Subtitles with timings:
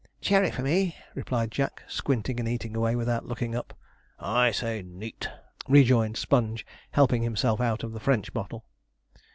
[0.19, 3.71] 'Cherry for me,' replied Jack, squinting and eating away without looking up.
[4.17, 5.29] 'I say neat,'
[5.67, 8.65] rejoined Sponge, helping himself out of the French bottle.